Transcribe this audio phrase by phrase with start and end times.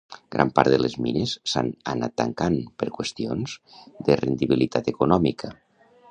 [0.35, 3.53] Gran part de les mines s'han anat tancant per qüestions
[4.07, 5.51] de rendibilitat econòmica.